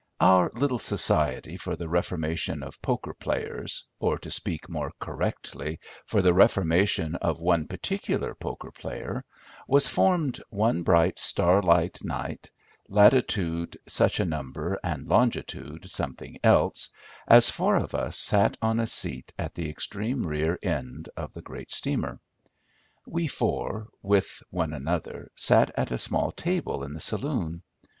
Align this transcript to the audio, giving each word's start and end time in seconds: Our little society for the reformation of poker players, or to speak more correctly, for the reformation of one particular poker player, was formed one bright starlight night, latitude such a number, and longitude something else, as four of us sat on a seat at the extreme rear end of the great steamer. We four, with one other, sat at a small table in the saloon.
Our 0.19 0.49
little 0.55 0.79
society 0.79 1.55
for 1.57 1.75
the 1.75 1.87
reformation 1.87 2.63
of 2.63 2.81
poker 2.81 3.13
players, 3.13 3.85
or 3.99 4.17
to 4.17 4.31
speak 4.31 4.67
more 4.67 4.91
correctly, 4.99 5.79
for 6.07 6.23
the 6.23 6.33
reformation 6.33 7.13
of 7.17 7.39
one 7.39 7.67
particular 7.67 8.33
poker 8.33 8.71
player, 8.71 9.23
was 9.67 9.85
formed 9.87 10.41
one 10.49 10.81
bright 10.81 11.19
starlight 11.19 11.99
night, 12.03 12.49
latitude 12.89 13.77
such 13.87 14.19
a 14.19 14.25
number, 14.25 14.79
and 14.83 15.07
longitude 15.07 15.87
something 15.87 16.39
else, 16.43 16.89
as 17.27 17.51
four 17.51 17.75
of 17.75 17.93
us 17.93 18.17
sat 18.17 18.57
on 18.59 18.79
a 18.79 18.87
seat 18.87 19.31
at 19.37 19.53
the 19.53 19.69
extreme 19.69 20.25
rear 20.25 20.57
end 20.63 21.09
of 21.15 21.31
the 21.33 21.43
great 21.43 21.69
steamer. 21.69 22.19
We 23.05 23.27
four, 23.27 23.89
with 24.01 24.41
one 24.49 24.87
other, 24.87 25.29
sat 25.35 25.69
at 25.77 25.91
a 25.91 25.99
small 25.99 26.31
table 26.31 26.83
in 26.83 26.95
the 26.95 26.99
saloon. 26.99 27.61